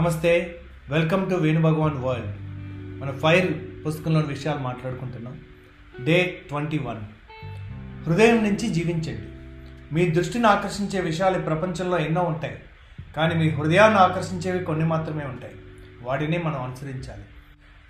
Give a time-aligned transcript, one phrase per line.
[0.00, 2.28] నమస్తే welcome to Venu Bhagavan World
[3.00, 3.52] మన fire
[3.86, 5.40] పుస్తకంలోని విషయాలు మాట్లాడుకుంటున్నాం.
[6.04, 6.96] డే ట్వంటీ వన్
[8.06, 9.22] హృదయం నుంచి జీవించండి.
[9.94, 12.62] మీ దృష్టిని ఆకర్షించే విషయాలు ఈ ప్రపంచంలో ఎన్నో ఉంటాయి.
[13.16, 15.52] కానీ మీ హృదయాన్ని ఆకర్షించేవి కొన్ని మాత్రమే ఉంటాయి.
[16.02, 17.22] వాటిని మనం అనుసరించాలి.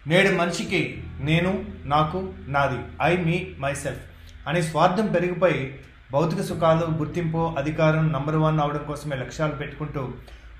[0.06, 4.00] నేడు మనిషికి నేను నాకు నాది ఐ మీ మై సెల్ఫ్
[4.48, 5.80] అనే స్వార్థం పెరిగిపోయి
[6.12, 10.12] భౌతిక సుఖాలు గుర్తింపు అధికారం నంబర్ వన్ అవడం కోసమే లక్ష్యాలు పెట్టుకుంటూ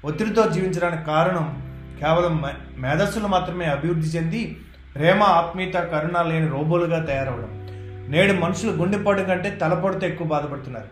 [0.05, 4.61] ఒత్తిడితో జీవించడానికి కారణం కేవలం మే- మేధస్సులు మాత్రమే అభివృద్ధి చెంది
[4.95, 7.61] ప్రేమ ఆత్మీయత కరుణ లేని రోబోలుగా తయారవడం.
[8.11, 10.89] నేడు మనుషులు గుండెపోవడం కంటే తలపొడితే ఎక్కువ బాధపడుతున్నారు.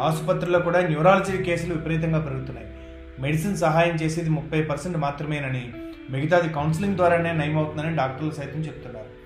[0.00, 2.66] ఆసుపత్రుల్లో కూడా న్యూరాలజీ కేసులు విపరీతంగా పెరుగుతున్నాయి.
[3.20, 5.72] మెడిసిన్ సహాయం చేసేది ముప్పై పర్సెంట్ మాత్రమేనని
[6.10, 9.20] మిగతాది కౌన్సిలింగ్ ద్వారానే నయమవుతుందని డాక్టర్లు సైతం చెప్తున్నారు.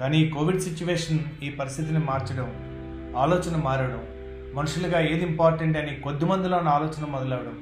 [0.00, 2.52] కానీ ఈ కోవిడ్ సిచ్యువేషన్ ఈ పరిస్థితిని మార్చడం
[3.18, 4.02] ఆలోచన మారడం
[4.54, 7.58] మనుషులుగా ఏది ఇంపార్టెంట్ అని కొద్ది మందిలో ఆలోచన మొదలవడం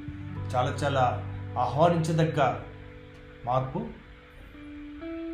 [0.55, 1.25] చాలా చాలా
[1.59, 2.55] ఆహ్వానించదగ్గ
[3.47, 3.87] మార్పు.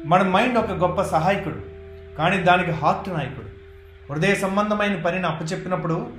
[0.05, 1.61] మన మైండ్ ఒక గొప్ప సహాయకుడు
[2.19, 3.50] కానీ దానికి హార్ట్ నాయకుడు.
[4.12, 6.11] హృదయ సంబంధమైన పనిని అప్పచెప్పినప్పుడు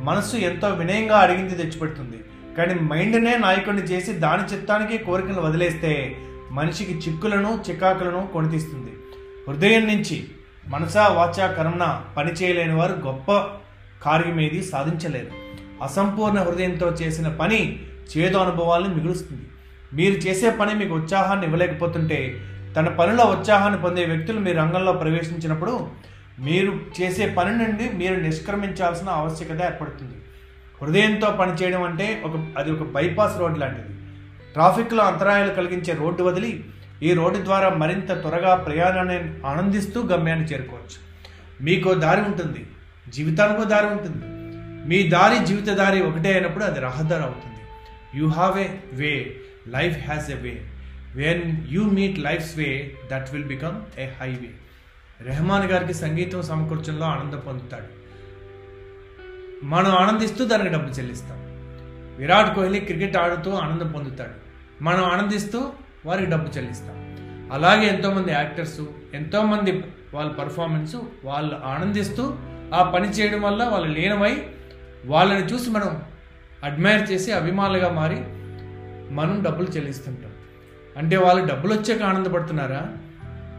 [0.00, 2.24] మనసు ఎంతో వినయంగా అడిగింది తెచ్చిపెడుతుంది.
[2.56, 6.16] కానీ మైండ్నే నాయకుడిని చేసి దాని చిత్తానికి కోరికలు వదిలేస్తే
[6.50, 8.92] మనిషికి చిక్కులను చికాకులను కొనితీస్తుంది.
[9.48, 10.28] హృదయం నుంచి
[10.66, 13.32] మనసా వాచా కర్మన పని చేయలేని వారు గొప్ప
[14.04, 15.30] కార్యమేది సాధించలేరు.
[15.82, 17.86] అసంపూర్ణ హృదయంతో చేసిన పని
[18.16, 19.42] చేదు అనుభవాలను మిగులుస్తుంది.
[19.92, 22.40] మీరు చేసే పని మీకు ఉత్సాహాన్ని ఇవ్వలేకపోతుంటే
[22.76, 25.88] తన పనిలో ఉత్సాహాన్ని పొందే వ్యక్తులు మీ రంగంలో ప్రవేశించినప్పుడు
[26.38, 30.14] మీరు చేసే పని నుండి మీరు నిష్క్రమించాల్సిన ఆవశ్యకత ఏర్పడుతుంది.
[30.82, 33.98] హృదయంతో పనిచేయడం అంటే ఒక అది ఒక బైపాస్ రోడ్ లాంటిది.
[34.52, 36.64] ట్రాఫిక్లో అంతరాయాలు కలిగించే రోడ్డు వదిలి
[37.02, 41.12] ఈ రోడ్డు ద్వారా మరింత త్వరగా ప్రయాణాన్ని ఆనందిస్తూ గమ్యాన్ని చేరుకోవచ్చు.
[41.64, 42.66] మీకు దారి ఉంటుంది.
[43.08, 44.26] జీవితానికో దారి ఉంటుంది.
[44.88, 47.51] మీ దారి జీవిత దారి ఒకటే అయినప్పుడు అది రహదారి అవుతుంది.
[48.14, 49.36] You have a way
[49.68, 50.66] life has a way
[51.14, 54.50] when you meet life's way that will become a highway
[55.20, 58.02] Rahman గారికి సంగీతం సమకూర్చంలో ఆనందం పొందుతాడు.
[59.64, 61.38] మనం ఆనందిస్తూ దానికి డబ్బు చెల్లిస్తాం.
[62.18, 64.30] విరాట్ కోహ్లీ క్రికెట్ ఆడుతూ ఆనందం పొందుతాడు.
[64.82, 65.72] మనం ఆనందిస్తూ
[66.06, 66.96] వారికి డబ్బు చెల్లిస్తాం.
[67.52, 68.80] అలాగే ఎంతోమంది యాక్టర్స్
[69.14, 69.82] ఎంతోమంది
[70.14, 72.36] వాళ్ళ పర్ఫార్మెన్స్ వాళ్ళు ఆనందిస్తూ
[72.74, 74.46] ఆ పని చేయడం వల్ల వాళ్ళు లీనమై
[75.06, 76.02] వాళ్ళని చూసి మనం
[76.64, 78.16] అడ్మైర్ చేసి అభిమానులుగా మారి
[79.14, 80.30] మనం డబ్బులు చెల్లిస్తుంటాం.
[80.96, 82.96] అంటే వాళ్ళు డబ్బులు వచ్చాక ఆనందపడుతున్నారా?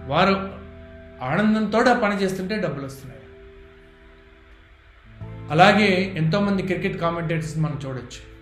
[0.08, 0.52] వారు
[1.22, 3.22] ఆనందంతో ఆ పని చేస్తుంటే డబ్బులు వస్తున్నాయి?
[5.52, 8.34] అలాగే ఎంతోమంది క్రికెట్ కామెంటేటర్స్ని మనం చూడొచ్చు.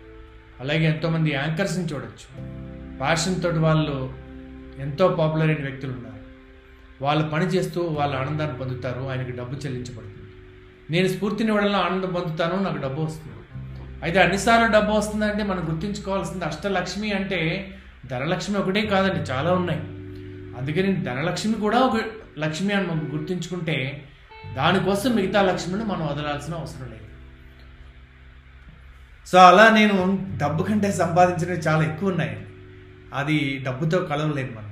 [0.59, 2.41] అలాగే ఎంతోమంది యాంకర్స్ని చూడొచ్చు.
[2.97, 4.13] ప్యాషన్ తోటి వాళ్ళు
[4.79, 6.21] ఎంతో పాపులర్ అయిన వ్యక్తులు ఉన్నారు.
[7.03, 9.01] వాళ్ళు పని చేస్తూ వాళ్ళ ఆనందాన్ని పొందుతారు.
[9.01, 10.31] ఆయనకు డబ్బు చెల్లించబడుతుంది.
[10.89, 12.63] నేను స్ఫూర్తినివ్వడంలో ఆనందం పొందుతాను.
[12.63, 13.40] నాకు డబ్బు వస్తుంది.
[14.03, 17.39] అయితే అన్నిసార్లు డబ్బు వస్తుందంటే మనం గుర్తుంచుకోవాల్సింది అష్టలక్ష్మి అంటే
[18.05, 19.81] ధనలక్ష్మి ఒకటే కాదండి చాలా ఉన్నాయి.
[20.57, 21.97] అందుకని ధనలక్ష్మి కూడా ఒక
[22.39, 24.05] లక్ష్మి అని మనం గుర్తుంచుకుంటే
[24.55, 27.07] దానికోసం మిగతా లక్ష్మిని మనం వదలాల్సిన అవసరం లేదు.
[29.27, 32.45] సో అలా నేను డబ్బు కంటే సంపాదించినవి చాలా ఎక్కువ ఉన్నాయి.
[33.13, 34.71] అది డబ్బుతో కలవలేదు మనం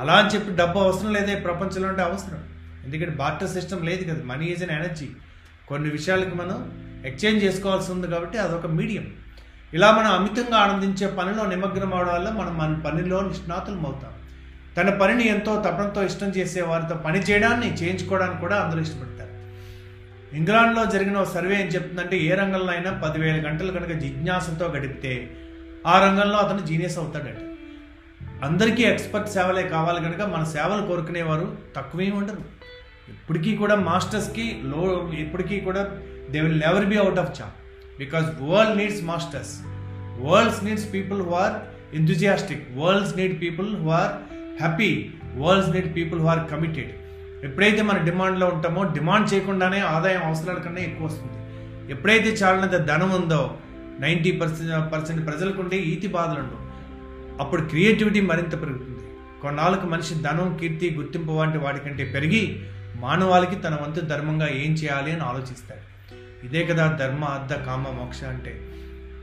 [0.00, 2.40] అలా అని చెప్పి డబ్బు అవసరం లేదే ప్రపంచంలో అంటే అవసరం.
[2.84, 5.08] ఎందుకంటే బార్టర్ సిస్టమ్ లేదు కదా మనీ ఈజ్ అన్ ఎనర్జీ.
[5.68, 6.58] కొన్ని విషయాలకు మనం
[7.06, 9.06] ఎక్స్చేంజ్ చేసుకోవాల్సి ఉంది కాబట్టి అదొక మీడియం.
[9.74, 14.12] ఇలా మనం అమితంగా ఆనందించే పనిలో నిమగ్నం అవడం వల్ల మనం మన పనిలో నిష్ణాతులం అవుతాం.
[14.76, 19.32] తన పనిని ఎంతో తపనతో ఇష్టం చేసే వారితో పని చేయడాన్ని చేయించుకోవడానికి కూడా అందరూ ఇష్టపడతారు.
[20.36, 25.30] ఇంగ్లాండ్లో జరిగిన సర్వే ఏం చెప్తుందంటే ఏ రంగంలో అయినా పదివేల గంటలు కనుక జిజ్ఞాసతో గడిపితే
[25.86, 27.36] ఆ రంగంలో అతను జీనియస్ అవుతాడట.
[28.44, 32.36] అందరికీ ఎక్స్పర్ట్ సేవలే కావాలి కనుక మన సేవలు కోరుకునేవారు తక్కువే ఉండరు.
[33.08, 35.90] ఇప్పటికీ కూడా మాస్టర్స్కి లో ఇప్పటికీ కూడా
[36.32, 37.56] they will never be out of chap
[38.02, 39.54] because world needs masters
[40.26, 41.54] world's needs people who are
[41.98, 44.12] enthusiastic world's need people who are
[44.62, 44.90] happy
[45.42, 46.92] world's need people who are committed
[47.46, 51.38] ఎప్పుడైతే మన డిమాండ్లో ఉంటామో డిమాండ్ చేయకుండానే ఆదాయం అవసరాల కన్నా ఎక్కువ వస్తుంది.
[51.92, 53.40] ఎప్పుడైతే చాలినంత ధనం ఉందో
[54.00, 56.60] నైంటీ పర్సెంట్ పర్సెంట్ ప్రజలకు ఉండే ఈతి బాధలు ఉండవు
[57.42, 59.04] అప్పుడు క్రియేటివిటీ మరింత పెరుగుతుంది.
[59.42, 62.42] కొన్నాళ్ళకు మనిషి ధనం కీర్తి గుర్తింపు వంటి వాటికంటే పెరిగి
[63.04, 65.84] మానవాళికి తన వంతు ధర్మంగా ఏం చేయాలి అని ఆలోచిస్తాడు.
[66.44, 68.60] ఇదే కదా ధర్మ అర్థ కామ మోక్ష అంటే.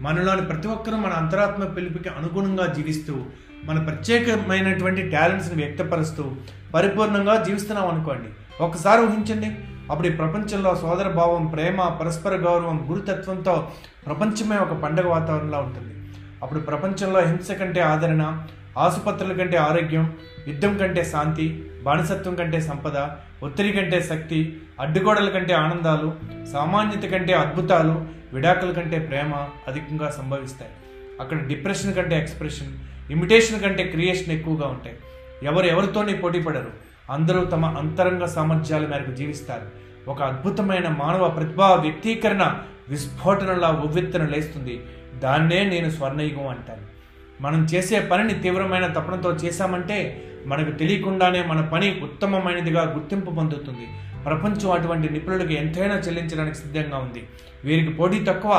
[0.01, 3.25] మనలోని ప్రతి ఒక్కరూ మన అంతరాత్మ పిలుపుకి అనుగుణంగా జీవిస్తూ
[3.63, 6.31] మన ప్రత్యేకమైనటువంటి టాలెంట్స్ని వ్యక్తపరుస్తూ
[6.74, 8.30] పరిపూర్ణంగా జీవిస్తున్నాం అనుకోండి.
[8.63, 9.57] ఒకసారి ఊహించండి.
[9.92, 13.71] అప్పుడు ఈ ప్రపంచంలో సోదర భావం ప్రేమ పరస్పర గౌరవం గురుతత్వంతో
[14.06, 16.10] ప్రపంచమే ఒక పండగ వాతావరణంలో ఉంటుంది.
[16.44, 18.45] అప్పుడు ప్రపంచంలో హింస కంటే ఆదరణ
[18.77, 20.13] ఆసుపత్రుల కంటే ఆరోగ్యం
[20.48, 23.08] యుద్ధం కంటే శాంతి బానిసత్వం కంటే సంపద
[23.44, 26.14] ఒత్తిడి కంటే శక్తి అడ్డుగోడల కంటే ఆనందాలు
[26.54, 29.36] సామాన్యత కంటే అద్భుతాలు విడాకుల కంటే ప్రేమ
[29.68, 30.72] అధికంగా సంభవిస్తాయి.
[31.20, 32.68] అక్కడ డిప్రెషన్ కంటే ఎక్స్ప్రెషన్
[33.12, 34.96] ఇమిటేషన్ కంటే క్రియేషన్ ఎక్కువగా ఉంటాయి.
[35.44, 36.72] ఎవరు ఎవరితోనే పోటీ పడరు.
[37.10, 39.90] అందరూ తమ అంతరంగ సామర్థ్యాల మేరకు జీవిస్తారు.
[40.10, 42.56] ఒక అద్భుతమైన మానవ ప్రతిభా వ్యక్తీకరణ
[42.90, 44.84] విస్ఫోటనలా ఉవ్వెత్తున లేస్తుంది.
[45.20, 46.99] దాన్నే నేను స్వర్ణయుగం అంటాను.
[47.40, 49.98] మనం చేసే పనిని తీవ్రమైన తపనతో చేశామంటే
[50.46, 53.88] మనకు తెలియకుండానే మన పని ఉత్తమమైనదిగా గుర్తింపు పొందుతుంది.
[54.26, 57.22] ప్రపంచం అటువంటి నిపుణులకు ఎంతైనా చెల్లించడానికి సిద్ధంగా ఉంది.
[57.66, 58.54] వీరికి పోటీ తక్కువ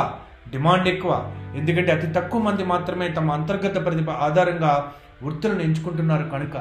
[0.50, 1.12] డిమాండ్ ఎక్కువ.
[1.56, 4.92] ఎందుకంటే అతి తక్కువ మంది మాత్రమే తమ అంతర్గత ప్రతిభ ఆధారంగా
[5.22, 6.56] వృత్తులను ఎంచుకుంటున్నారు కనుక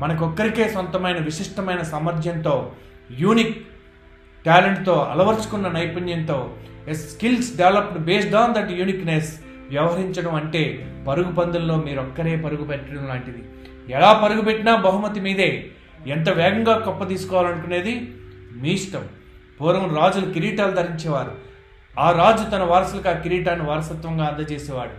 [0.00, 2.54] మనకొక్కరికే సొంతమైన విశిష్టమైన సామర్థ్యంతో
[3.22, 3.56] యూనిక్
[4.46, 6.38] టాలెంట్తో అలవర్చుకున్న నైపుణ్యంతో
[6.92, 9.30] skills developed based on that uniqueness
[9.70, 13.42] వ్యవహరించడం అంటే పరుగు పందుల్లో మీరొక్కరే పరుగు పెట్టడం లాంటిది.
[13.92, 15.66] ఎలా పరుగు పెట్టినా బహుమతి మీదే.
[16.06, 18.14] ఎంత వేగంగా కప్ప తీసుకోవాలనుకునేది?
[18.56, 19.04] మీ ఇష్టం.
[19.60, 21.32] పూర్వం రాజులు కిరీటాలు ధరించేవారు.
[21.98, 24.90] ఆ రాజు తన వారసులకు ఆ కిరీటాన్ని వారసత్వంగా అందజేసేవాడు.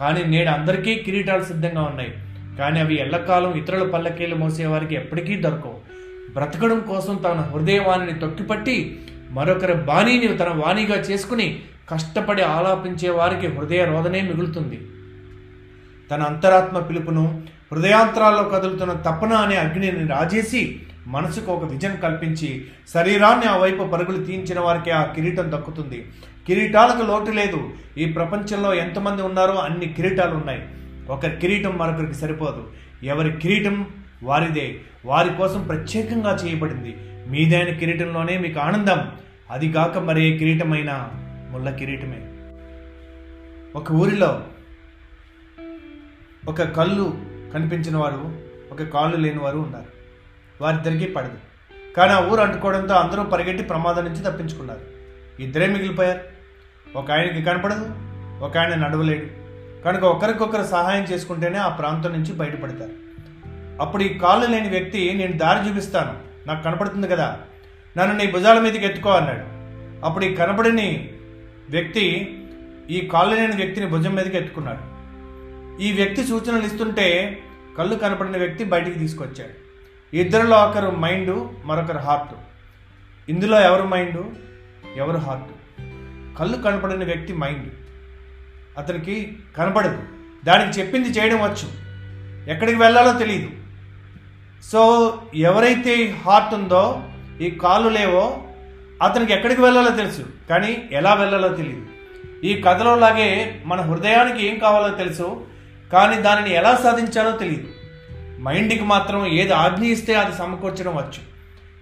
[0.00, 2.14] కానీ నేడు అందరికీ కిరీటాలు సిద్ధంగా ఉన్నాయి.
[2.58, 5.94] కానీ అవి ఎల్లకాలం ఇతరుల పల్లకీలు మోసేవారికి ఎప్పటికీ దొరకవు.
[6.32, 14.20] బ్రతకడం కోసం తన హృదయవాణిని తొక్కిపట్టి మరొకరి బాణీని తన వాణిగా చేసుకుని కష్టపడి ఆలాపించే వారికి హృదయ రోదనే
[14.20, 14.88] మిగులుతుంది.
[16.10, 17.42] తన అంతరాత్మ పిలుపును
[17.72, 22.64] హృదయాంతరాల్లో కదులుతున్న తపన అనే అగ్నిని రాజేసి మనసుకు ఒక విజన్ కల్పించి
[22.94, 26.12] శరీరాన్ని ఆ వైపు పరుగులు తీయించిన వారికి ఆ కిరీటం దక్కుతుంది.
[26.46, 27.70] కిరీటాలకు లోటు లేదు.
[27.98, 30.62] ఈ ప్రపంచంలో ఎంతమంది ఉన్నారో అన్ని కిరీటాలు ఉన్నాయి
[31.08, 32.70] ఒకరి కిరీటం మరొకరికి సరిపోదు.
[33.02, 33.86] ఎవరి కిరీటం
[34.22, 34.74] వారిదే.
[35.04, 36.96] వారి కోసం ప్రత్యేకంగా చేయబడింది.
[37.28, 39.08] మీదైన కిరీటంలోనే మీకు ఆనందం.
[39.50, 41.10] అది కాక మరే కిరీటమైనా
[41.54, 42.28] ముళ్ళ కిరీటమే.
[43.76, 44.42] ఒక ఊరిలో
[46.48, 47.18] ఒక కళ్ళు
[47.54, 48.38] కనిపించిన వారు
[48.72, 49.86] ఒక కాళ్ళు లేని వారు ఉన్నారు.
[50.60, 51.38] వారిద్దరికీ పడదు.
[51.96, 54.80] కానీ ఆ ఊరు అంటుకోవడంతో అందరూ పరిగెట్టి ప్రమాదం నుంచి తప్పించుకున్నారు.
[55.42, 56.20] ఇద్దరే మిగిలిపోయారు.
[56.98, 57.86] ఒక ఆయనకి కనపడదు
[58.44, 59.26] ఒక ఆయన నడవలేడు.
[59.82, 63.04] కనుక ఒకరికొకరు సహాయం చేసుకుంటేనే ఆ ప్రాంతం నుంచి బయటపడతారు.
[63.82, 66.18] అప్పుడు ఈ కాళ్ళు లేని వ్యక్తి నేను దారి చూపిస్తాను.
[66.48, 67.40] నాకు కనపడుతుంది కదా.
[67.98, 69.54] నన్ను నీ భుజాల మీదకి ఎత్తుకో అన్నాడు.
[70.06, 71.13] అప్పుడు ఈ కనపడని
[71.74, 72.34] వ్యక్తి
[72.90, 74.94] ఈ కాళ్ళు లేని వ్యక్తిని భుజం మీదకి ఎత్తుకున్నాడు.
[75.82, 77.38] ఈ వ్యక్తి సూచనలు ఇస్తుంటే
[77.78, 79.64] కళ్ళు కనపడిన వ్యక్తి బయటికి తీసుకొచ్చాడు.
[80.16, 82.34] ఇద్దరిలో ఒకరు మైండ్ మరొకరు హార్ట్.
[83.28, 84.24] ఇందులో ఎవరు మైండ్?
[84.96, 85.50] ఎవరు హార్ట్?
[86.38, 87.72] కళ్ళు కనపడిన వ్యక్తి మైండ్.
[88.78, 90.02] అతనికి కనపడదు.
[90.44, 91.84] దానికి చెప్పింది చేయడం వచ్చు.
[92.50, 93.50] ఎక్కడికి వెళ్ళాలో తెలియదు
[94.72, 97.02] సో ఎవరైతే హార్ట్ ఉందో
[97.40, 98.42] ఈ కాళ్ళు లేవో
[99.02, 101.82] అతనికి ఎక్కడికి వెళ్ళాలో తెలుసు కానీ ఎలా వెళ్ళాలో తెలియదు
[102.44, 103.28] ఈ కథలో లాగే
[103.66, 105.28] మన హృదయానికి ఏం కావాలో తెలుసు
[105.92, 107.68] కానీ దానిని ఎలా సాధించాలో తెలియదు
[108.42, 111.22] మైండ్కి మాత్రం ఏది ఆజ్ఞ ఇస్తే అది సమకూర్చడం వచ్చు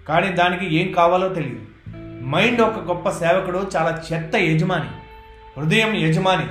[0.07, 1.61] కానీ దానికి ఏం కావాలో తెలియదు
[2.25, 4.91] మైండ్ ఒక గొప్ప సేవకుడు చాలా చెత్త యజమాని
[5.57, 6.47] హృదయం యజమాని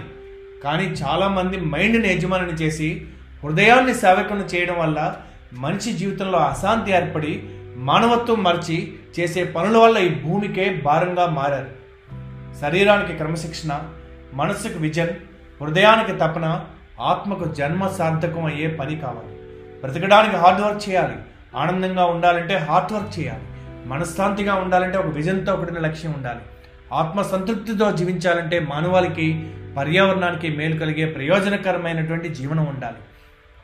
[0.64, 2.88] కానీ చాలామంది మైండ్ని యజమానిని చేసి
[3.44, 4.98] హృదయాన్ని సేవకుని చేయడం వల్ల
[5.52, 7.32] మనిషి జీవితంలో అశాంతి ఏర్పడి
[7.76, 11.82] మానవత్వం మరిచి చేసే పనుల వల్ల ఈ భూమికే భారంగా మారారు.
[12.60, 13.80] శరీరానికి క్రమశిక్షణ
[14.34, 15.08] మనస్సుకు విజన్
[15.60, 16.64] హృదయానికి తపన
[17.00, 19.36] ఆత్మకు జన్మ సార్థకం అయ్యే పని కావాలి.
[19.80, 21.14] బ్రతకడానికి హార్డ్ వర్క్ చేయాలి.
[21.56, 23.42] ఆనందంగా ఉండాలంటే హార్డ్ వర్క్ చేయాలి.
[23.88, 26.40] మనశ్శాంతిగా ఉండాలంటే ఒక విజన్తో కూడిన లక్ష్యం ఉండాలి.
[26.92, 32.96] ఆత్మ సంతృప్తితో జీవించాలంటే మానవాళికి పర్యావరణానికి మేలు కలిగే ప్రయోజనకరమైనటువంటి జీవనం ఉండాలి.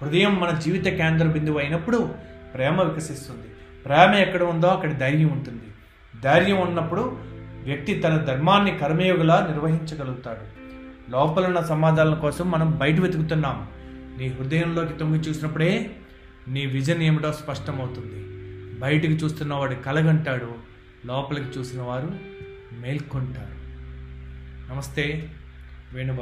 [0.03, 2.15] హృదయం మన జీవిత కేంద్ర బిందువు అయినప్పుడు
[2.55, 3.49] ప్రేమ వికసిస్తుంది.
[3.85, 5.63] ప్రేమ ఎక్కడ ఉందో అక్కడ ధైర్యం ఉంటుంది.
[6.21, 7.19] ధైర్యం ఉన్నప్పుడు
[7.65, 10.59] వ్యక్తి తన ధర్మాన్ని కర్మయోగులా నిర్వహించగలుగుతాడు.
[11.11, 13.69] లోపలున్న సమాధానాల కోసం మనం బయట వెతుకుతున్నాం.
[14.19, 15.91] నీ హృదయంలోకి తొంగి చూసినప్పుడే
[16.49, 18.25] నీ విజన్ ఏమిటో స్పష్టమవుతుంది.
[18.81, 20.55] బయటికి చూస్తున్న వాడు కలగంటాడు.
[21.07, 22.11] లోపలికి చూసిన వారు
[22.73, 23.59] మేల్కొంటారు.
[24.73, 25.33] నమస్తే
[25.93, 26.13] వేణు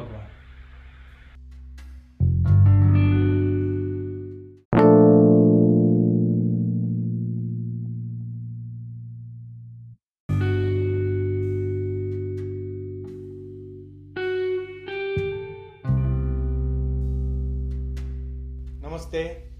[18.97, 19.51] నమస్తే.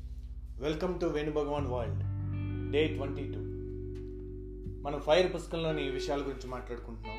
[0.61, 2.03] Welcome to Venu Bhagavan World
[2.73, 3.39] day twenty two
[4.83, 7.17] మనం ఫైర్ పుస్తకంలోని ఈ విషయాల గురించి మాట్లాడుకుంటున్నాం.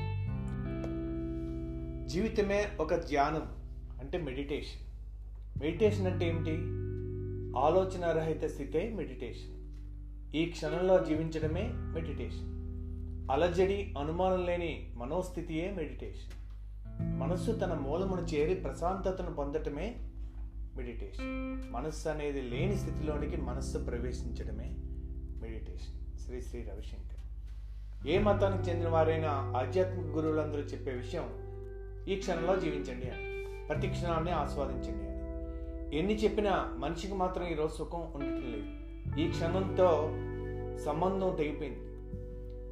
[2.06, 3.56] జీవితమే ఒక ధ్యానం
[4.00, 4.80] అంటే మెడిటేషన్
[5.62, 6.50] మెడిటేషన్ అంటే ఏమిటి?
[7.58, 9.54] ఆలోచన రహిత స్థితే మెడిటేషన్
[10.36, 12.48] ఈ క్షణంలో జీవించడమే మెడిటేషన్
[13.30, 16.32] అలజడి అనుమానం లేని మనోస్థితియే మెడిటేషన్
[17.20, 20.07] మనస్సు తన మూలమును చేరి ప్రశాంతతను పొందటమే
[20.78, 24.74] మెడిటేషన్ మనస్సు అనేది లేని స్థితిలోనికి మనస్సు ప్రవేశించడమే
[25.42, 28.08] మెడిటేషన్ శ్రీ శ్రీ రవిశంకర్.
[28.08, 31.48] ఏ మతానికి చెందిన వారైనా ఆధ్యాత్మిక గురువులందరూ చెప్పే విషయం
[32.08, 33.44] ఈ క్షణంలో జీవించండి అని.
[33.66, 35.98] ప్రతి క్షణాన్ని ఆస్వాదించండి అని.
[35.98, 38.68] ఎన్ని చెప్పినా మనిషికి మాత్రం ఈరోజు సుఖం ఉండటం లేదు.
[39.20, 40.08] ఈ క్షణంతో
[40.84, 41.84] సంబంధం తెగిపోయింది.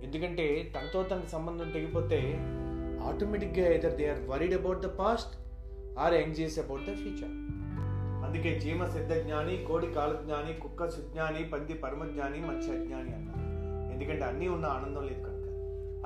[0.06, 2.36] ఎందుకంటే తనతో తన సంబంధం తెగిపోతే
[3.06, 5.34] ఆటోమేటిక్గా either they are worried about the past
[5.98, 7.45] or anxious about the future
[8.26, 13.46] అందుకే చీమ సిద్ధ జ్ఞాని కోడి కాలజ్ఞాని కుక్క సుజ్ఞాని పంది పరమజ్ఞాని మంచి అజ్ఞాని అన్నారు.
[13.94, 15.48] ఎందుకంటే అన్నీ ఉన్న ఆనందం లేదు కనుక.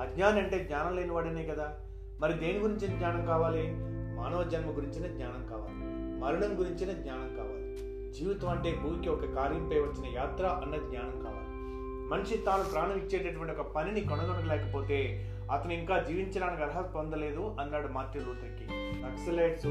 [0.01, 1.79] అజ్ఞాని అంటే జ్ఞానం లేని వాడనే కదా.
[2.19, 3.71] మరి దేని గురించి జ్ఞానం కావాలి?
[4.15, 5.75] మానవ జన్మ గురించిన జ్ఞానం కావాలి.
[6.19, 7.75] మరణం గురించిన జ్ఞానం కావాలి.
[8.11, 11.47] జీవితం అంటే భూమికి ఒక కార్యంపై వచ్చిన యాత్ర అన్న జ్ఞానం కావాలి.
[12.09, 18.67] మనిషి తాను ప్రాణం ఇచ్చేటటువంటి ఒక పనిని కొనగొనలేకపోతే అతను ఇంకా జీవించడానికి అర్హత పొందలేదు అన్నాడు మార్టిన్ లూథర్కి
[19.03, 19.63] నక్సలైట్స్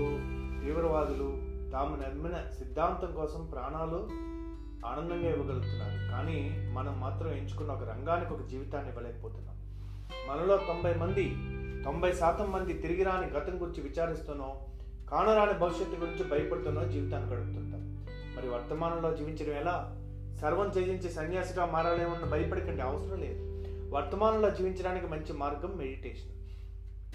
[0.64, 4.08] తీవ్రవాదులు తాము నమ్మిన సిద్ధాంతం కోసం ప్రాణాలు
[4.86, 6.10] ఆనందంగా ఇవ్వగలుగుతున్నారు.
[6.10, 9.56] కానీ మనం మాత్రం ఎంచుకున్న ఒక రంగానికి ఒక జీవితాన్ని ఇవ్వలేకపోతున్నాం.
[10.28, 11.36] మనలో తొంభై మంది
[11.84, 14.50] తొంభై శాతం మంది తిరిగి రాని గతం గురించి విచారిస్తున్నాం
[15.08, 18.06] కానరాని భవిష్యత్తు గురించి భయపడుతున్నో జీవితాన్ని గడుపుతుంటాం.
[18.36, 19.96] మరి వర్తమానంలో జీవించడం ఎలా?
[20.40, 23.64] సర్వం త్యజించి సన్యాసిగా మారాలేమన్న భయపడకండి అవసరం లేదు.
[23.94, 26.32] వర్తమానంలో జీవించడానికి మంచి మార్గం మెడిటేషన్.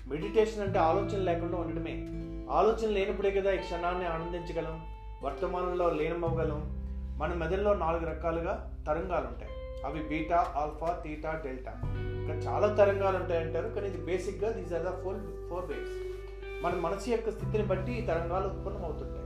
[0.10, 2.22] మెడిటేషన్ అంటే ఆలోచన లేకుండా ఉండడమే.
[2.52, 4.82] ఆలోచన లేనప్పుడే కదా ఈ క్షణాన్ని ఆనందించగలం
[5.24, 6.86] వర్తమానంలో లీనమవ్వగలం.
[7.18, 9.52] మన మెదడులో నాలుగు రకాలుగా తరంగాలు ఉంటాయి
[9.86, 11.72] అవి బీటా ఆల్ఫా తీటా డెల్టా.
[11.86, 16.16] ఇంకా చాలా తరంగాలు ఉంటాయి అంటారు కానీ ఇది బేసిక్గా these are the four four waves
[16.64, 19.26] మన మనసు యొక్క స్థితిని బట్టి ఈ తరంగాలు ఉత్పన్నం అవుతుంటాయి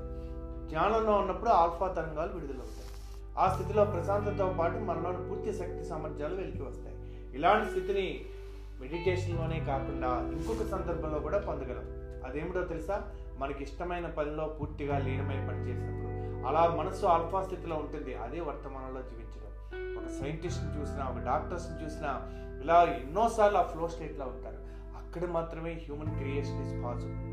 [0.69, 2.88] జ్ఞానంలో ఉన్నప్పుడు ఆల్ఫా తరంగాలు విడుదలవుతాయి.
[3.38, 6.95] ఆ స్థితిలో ప్రశాంతతతో పాటు మనలోని పూర్తి శక్తి సామర్థ్యాలు వెలికి వస్తాయి.
[7.35, 8.25] ఇలాంటి స్థితిని
[8.79, 11.99] మెడిటేషన్లోనే కాకుండా ఇంకొక సందర్భంలో కూడా పొందగలం.
[12.25, 13.03] అదేమిటో తెలుసా?
[13.38, 16.09] మనకి ఇష్టమైన పనిలో పూర్తిగా లీనమై పనిచేసినప్పుడు
[16.47, 18.15] అలా మనసు ఆల్ఫా స్థితిలో ఉంటుంది.
[18.15, 19.49] అదే వర్తమానంలో జీవించడం.
[19.97, 22.21] ఒక సైంటిస్ట్ని చూసినా ఒక డాక్టర్స్ని చూసినా
[22.63, 24.69] ఇలా ఎన్నోసార్లు ఆ ఫ్లో స్టేట్లో ఉంటారు.
[24.97, 27.29] అక్కడ మాత్రమే హ్యూమన్ క్రియేషన్ ఇస్ పాసిబుల్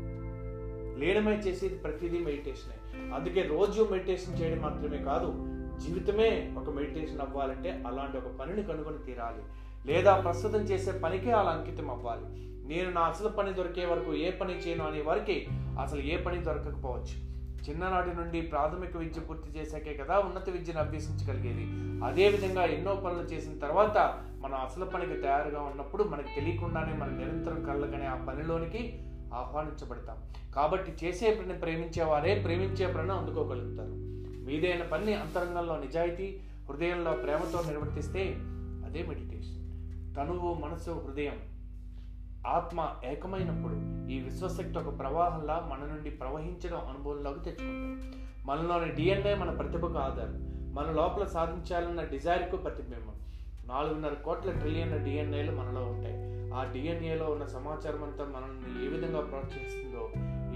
[0.99, 2.75] లీనమై చేసేది ప్రతిదీ మెడిటేషనే
[3.15, 5.33] అందుకే రోజు మెడిటేషన్ చేయడం మాత్రమే కాదు
[5.79, 9.43] జీవితమే ఒక మెడిటేషన్ అవ్వాలంటే అలాంటి ఒక పనిని కనుగొని తీరాలి.
[9.91, 12.25] లేదా ప్రస్తుతం చేసే పనికే అలా అంకితం అవ్వాలి.
[12.67, 15.47] నేను నా అసలు పని దొరికే వరకు ఏ పని చేయను అనే వారికి
[15.81, 17.27] అసలు ఏ పని దొరకకపోవచ్చు.
[17.69, 21.65] చిన్ననాటి నుండి ప్రాథమిక విద్య పూర్తి చేశాకే కదా ఉన్నత విద్యను అభ్యసించగలిగేది.
[22.05, 28.05] అదేవిధంగా ఎన్నో పనులు చేసిన తర్వాత మనం అసలు పనికి తయారుగా ఉన్నప్పుడు మనకు తెలియకుండానే మనం నిరంతరం కళ్ళగానే
[28.05, 28.99] ఆ పనిలోనికి
[29.33, 30.17] ఆహ్వానించబడతాం.
[30.55, 33.91] కాబట్టి చేసే పని ప్రేమించేవారే ప్రేమించే పనిని అందుకోగలుగుతారు.
[34.45, 38.35] మీదైన పని అంతరంగంలో నిజాయితీ హృదయంలో ప్రేమతో నిర్వర్తిస్తే
[38.85, 39.57] అదే మెడిటేషన్.
[40.15, 41.56] తనువు మనసు హృదయం.
[42.47, 43.73] ఆత్మ ఏకమైనప్పుడు
[44.11, 48.11] ఈ విశ్వశక్తి ఒక ప్రవాహంలా మన నుండి ప్రవహించడం అనుభవంలోకి తెచ్చుకుంటాం.
[48.45, 50.47] మనలోని డిఎన్ఏ మన ప్రతిభకు ఆధారం.
[50.73, 53.13] మన లోపల సాధించాలన్న డిజైర్కు ప్రతిబింబం.
[53.75, 56.37] నాలుగున్నర కోట్ల ట్రిలియన్ల డిఎన్ఏలు మనలో ఉంటాయి.
[56.53, 60.09] ఆ డిఎన్ఏలో ఉన్న సమాచారం అంతా మనల్ని ఏ విధంగా ప్రోత్సహిస్తుందో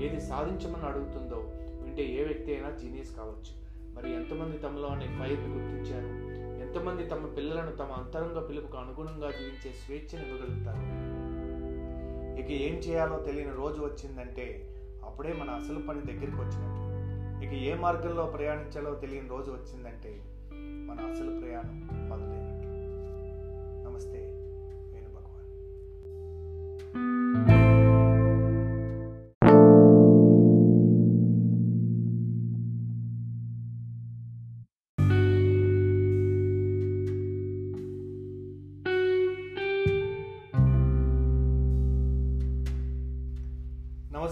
[0.05, 1.35] ఏది సాధించమని అడుగుతుందో
[1.83, 3.61] వింటే ఏ వ్యక్తి అయినా జీనియస్ కావచ్చు.
[3.95, 6.31] మరి ఎంతమంది తమలో అనే ఫైర్ని గుర్తించారు?
[6.67, 11.20] ఎంతమంది తమ పిల్లలను తమ అంతరంగ పిలుపుకు అనుగుణంగా జీవించే స్వేచ్ఛను ఇవ్వగలుగుతారు?
[12.41, 14.67] ఇక ఏం చేయాలో తెలియని రోజు వచ్చిందంటే
[15.03, 17.45] అప్పుడే మన అసలు పని దగ్గరికి వచ్చినట్టు.
[17.45, 20.21] ఇక ఏ మార్గంలో ప్రయాణించాలో తెలియని రోజు వచ్చిందంటే
[20.87, 22.67] మన అసలు ప్రయాణం మొదలైనట్టు.
[23.89, 24.49] నమస్తే
[24.93, 27.60] నేను భగవాన్.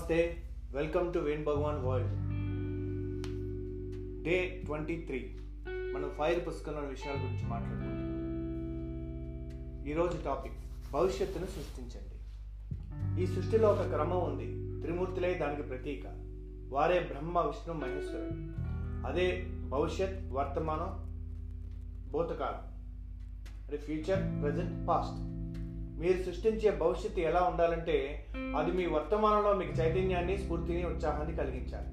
[0.09, 0.43] నమస్తే.
[0.71, 2.13] Welcome to Venu Bhagavan World
[4.23, 5.37] day twenty three
[5.71, 8.23] మనం ఫైర్ పుస్తకంలో విషయాల గురించి మాట్లాడుకుంటున్నాం.
[9.87, 10.53] ఈరోజు టాపిక్
[10.93, 12.17] భవిష్యత్తును సృష్టించండి.
[13.23, 14.81] ఈ సృష్టిలో ఒక క్రమం ఉంది.
[14.81, 16.05] త్రిమూర్తులే దానికి ప్రతీక.
[16.69, 18.61] వారే బ్రహ్మ విష్ణు మహేశ్వరుడు.
[19.07, 21.09] అదే భవిష్యత్ వర్తమానం
[22.11, 22.79] భూతకాలం.
[23.63, 25.38] అంటే ఫ్యూచర్ ప్రజెంట్ పాస్ట్
[26.01, 27.95] మీరు సృష్టించే భవిష్యత్తు ఎలా ఉండాలంటే
[28.59, 31.89] అది మీ వర్తమానంలో మీకు చైతన్యాన్ని స్ఫూర్తిని ఉత్సాహాన్ని కలిగించాలి.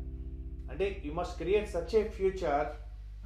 [0.71, 2.69] అంటే you must create such a future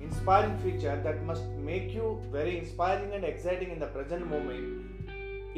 [0.06, 2.06] inspiring future that must make you
[2.36, 4.70] very inspiring and exciting in the present moment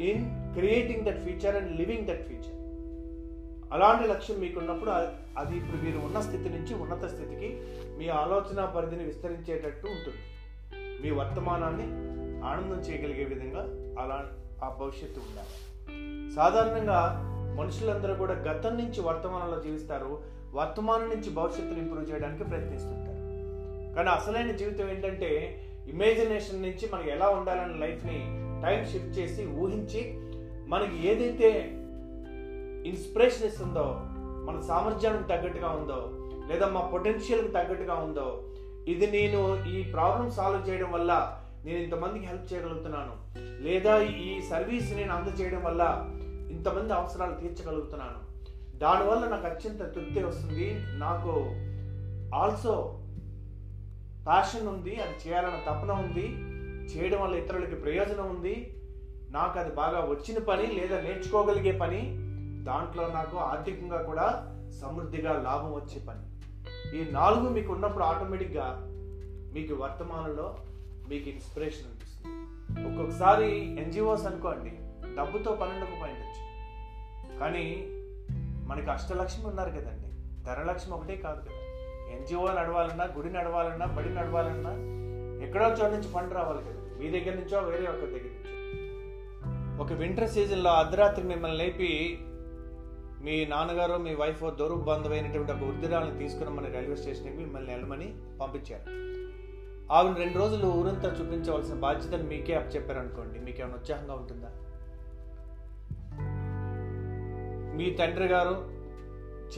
[0.09, 0.23] in
[0.57, 2.59] creating that future and living that future
[3.75, 4.91] అలాంటి లక్ష్యం మీకున్నప్పుడు
[5.41, 7.49] అది ఇప్పుడు మీరు ఉన్న స్థితి నుంచి ఉన్నత స్థితికి
[7.99, 10.21] మీ ఆలోచన పరిధిని విస్తరించేటట్టు ఉంటుంది.
[11.03, 11.87] మీ వర్తమానాన్ని
[12.51, 13.63] ఆనందం చేయగలిగే విధంగా
[14.01, 14.17] అలా
[14.63, 15.55] ఆ భవిష్యత్తు ఉండాలి.
[16.35, 16.99] సాధారణంగా
[17.59, 20.21] మనుషులందరూ కూడా గతం నుంచి వర్తమానంలో జీవిస్తారు.
[20.53, 23.21] వర్తమానం నుంచి భవిష్యత్తును ఇంప్రూవ్ చేయడానికి ప్రయత్నిస్తుంటారు.
[23.95, 25.31] కానీ అసలైన జీవితం ఏంటంటే
[25.87, 28.19] ఇమేజినేషన్ నుంచి మనకి ఎలా ఉండాలన్న లైఫ్ని
[28.63, 30.01] టైం షిఫ్ట్ చేసి ఊహించి
[30.67, 31.49] మనకి ఏదైతే
[32.89, 33.85] ఇన్స్పిరేషన్ ఇస్తుందో
[34.45, 35.99] మన సామర్థ్యానికి తగ్గట్టుగా ఉందో
[36.49, 38.43] లేదా మా పొటెన్షియల్కి తగ్గట్టుగా ఉందో
[38.87, 43.22] ఇది నేను ఈ ప్రాబ్లం సాల్వ్ చేయడం వల్ల నేను ఇంతమందికి హెల్ప్ చేయగలుగుతున్నాను.
[43.37, 46.09] లేదా ఈ సర్వీస్ నేను అందజేయడం వల్ల
[46.51, 48.33] ఇంతమంది అవసరాలు తీర్చగలుగుతున్నాను.
[48.77, 50.75] దానివల్ల నాకు అత్యంత తృప్తి వస్తుంది.
[50.77, 51.31] నాకు
[52.35, 52.99] ఆల్సో
[54.25, 54.95] ప్యాషన్ ఉంది.
[54.95, 56.27] అది చేయాలన్న తపన ఉంది.
[56.93, 58.79] చేయడం వల్ల ఇతరులకి ప్రయోజనం ఉంది.
[59.31, 62.17] నాకు అది బాగా వచ్చిన పని లేదా నేర్చుకోగలిగే పని.
[62.63, 66.33] దాంట్లో నాకు ఆర్థికంగా కూడా సమృద్ధిగా లాభం వచ్చే పని.
[66.97, 68.79] ఈ నాలుగు మీకు ఉన్నప్పుడు ఆటోమేటిక్గా
[69.53, 70.57] మీకు వర్తమానంలో
[71.09, 72.02] మీకు ఇన్స్పిరేషన్ ఉంది
[72.81, 74.69] ఒక్కొక్కసారి ఎన్జిఓస్ అనుకోండి
[75.15, 76.41] డబ్బుతో పని ఉండకపోయిండొచ్చు
[77.39, 77.87] కానీ
[78.67, 80.09] మనకి అష్టలక్ష్మి ఉన్నారు కదండి
[80.43, 81.59] ధనలక్ష్మి ఒకటే కాదు కదా.
[82.15, 84.69] ఎన్జిఓ నడవాలన్నా గుడి నడవాలన్నా బడి నడవాలన్నా
[85.45, 86.97] ఎక్కడో చోట నుంచి ఫండ్ రావాలి కదా.
[86.99, 88.49] మీ దగ్గర నుంచో వేరే ఒక దగ్గర నుంచో.
[89.83, 92.19] ఒక వింటర్ సీజన్లో అర్ధరాత్రి మిమ్మల్ని లేపి
[93.23, 98.83] మీ నాన్నగారు మీ వైఫ్ దొరుకు బంధువైనటువంటి ఒక వృద్ధురాలను తీసుకుని మన రైల్వే స్టేషన్కి మిమ్మల్ని వెళ్ళమని పంపించారు.
[99.93, 104.49] ఆవిడ రెండు రోజులు ఊరంతా చూపించవలసిన బాధ్యతను మీకే అప్పచెప్పారు అనుకోండి మీకు ఏమైనా ఉత్సాహంగా ఉంటుందా?
[107.77, 108.69] మీ తండ్రి గారు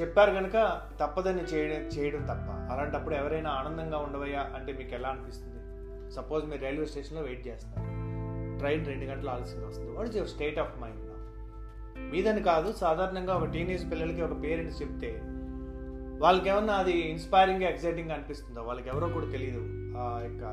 [0.01, 2.73] చెప్పారు కనుక తప్పదని చేయడం చేయడం తప్ప.
[2.73, 5.55] అలాంటప్పుడు ఎవరైనా ఆనందంగా ఉండవయ్యా అంటే మీకు ఎలా అనిపిస్తుంది?
[6.11, 7.85] సపోజ్ మీరు రైల్వే స్టేషన్లో వెయిట్ చేస్తారు.
[8.57, 9.91] ట్రైన్ రెండు గంటలు ఆలస్యంగా వస్తుంది.
[9.91, 11.05] What is your state of mind
[12.11, 15.21] మీదని కాదు సాధారణంగా ఒక టీనేజ్ పిల్లలకి ఒక పేరెంట్స్ చెప్తే
[16.19, 18.61] వాళ్ళకి ఏమన్నా అది ఇన్స్పైరింగ్ ఎక్సైటింగ్ అనిపిస్తుందో?
[18.61, 20.43] వాళ్ళకి ఎవరో కూడా తెలియదు ఆ యొక్క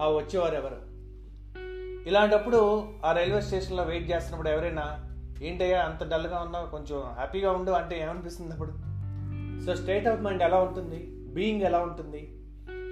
[0.00, 0.90] ఆ వచ్చేవారు ఎవరు?
[2.08, 5.06] ఇలాంటప్పుడు ఆ రైల్వే స్టేషన్లో వెయిట్ చేస్తున్నప్పుడు ఎవరైనా
[5.42, 8.70] ఏంటయ్యా అంత డల్గా ఉన్నా కొంచెం హ్యాపీగా ఉండు అంటే ఏమనిపిస్తుంది అప్పుడు?
[9.66, 11.06] సో స్టేట్ ఆఫ్ మైండ్ ఎలా ఉంటుంది?
[11.34, 12.40] బీయింగ్ ఎలా ఉంటుంది?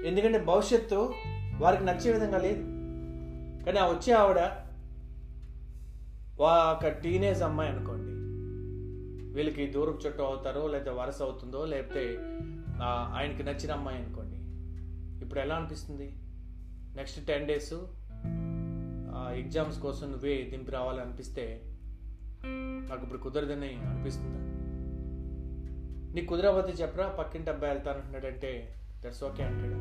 [0.09, 1.15] ఎందుకంటే భవిష్యత్తు
[1.59, 2.63] వారికి నచ్చే విధంగా లేదు.
[3.67, 4.51] కానీ ఆ వచ్చే ఆవిడ
[6.41, 8.09] ఒక టీనేజ్ అమ్మాయి అనుకోండి.
[9.35, 12.19] వీళ్ళకి దూరపు చుట్టూ అవుతారో లేకపోతే వరస అవుతుందో లేకపోతే
[13.17, 14.28] ఆయనకి నచ్చిన అమ్మాయి అనుకోండి.
[15.29, 16.07] ఇప్పుడు ఎలా అనిపిస్తుంది?
[16.97, 17.75] నెక్స్ట్ టెన్ డేస్
[19.41, 21.45] ఎగ్జామ్స్ కోసం నువ్వే దింపి రావాలనిపిస్తే
[22.91, 24.41] నాకు ఇప్పుడు కుదరదని అనిపిస్తుందా?
[26.15, 27.07] నీకు కుదరకపోతే చెప్పరా?
[27.19, 28.53] పక్కింటి అబ్బాయి వెళ్తానంటున్నాడంటే
[29.05, 29.79] దట్స్ ఓకే అంటాడు.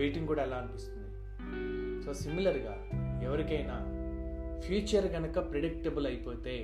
[0.00, 1.10] వెయిటింగ్ కూడా ఎలా అనిపిస్తుంది?
[2.04, 2.76] సో సిమిలర్గా
[3.28, 3.76] ఎవరికైనా
[4.66, 6.54] ఫ్యూచర్ కనుక ప్రిడిక్టబుల్ అయిపోతే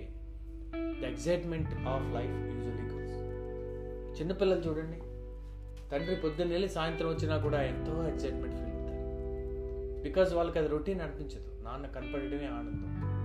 [1.02, 3.18] the excitement of life usually goes
[4.20, 5.00] చిన్నపిల్లలు చూడండి.
[5.92, 8.86] తండ్రి పొద్దున్న వెళ్ళి సాయంత్రం వచ్చినా కూడా ఎంతో ఎక్సైట్మెంట్ ఫీల్ అవుతారు
[10.02, 11.64] బికాజ్ వాళ్ళకి అది రొటీన్ అనిపించదు.
[11.64, 13.16] నాన్న కనపడమే ఆనందం.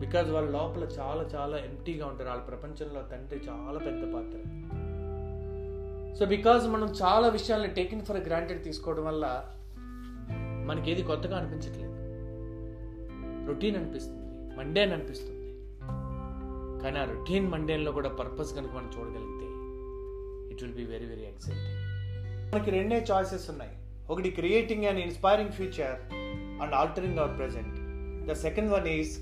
[0.00, 2.28] బికాజ్ వాళ్ళ లోపల చాలా చాలా ఎంటీగా ఉంటారు.
[2.28, 4.38] వాళ్ళ ప్రపంచంలో తండ్రి చాలా పెద్ద పాత్ర.
[6.14, 9.54] సో బికాజ్ మనం చాలా విషయాల్ని టేకింగ్ ఫర్ గ్రాంటెడ్ తీసుకోవడం వల్ల
[10.66, 11.98] మనకి ఏది కొత్తగా అనిపించట్లేదు.
[13.48, 14.56] రొటీన్ అనిపిస్తుంది.
[14.56, 15.38] మండేన్ అనిపిస్తుంది.
[16.82, 19.48] కానీ ఆ రొటీన్ మండేన్లో కూడా పర్పస్ కనుక మనం చూడగలిగితే
[20.54, 21.87] it will be very very exciting
[22.54, 23.70] మనకి రెండే చాయిసెస్ ఉన్నాయి.
[24.10, 26.14] ఒకటి creating and inspiring future
[26.62, 27.76] and altering our present
[28.28, 29.18] the second one is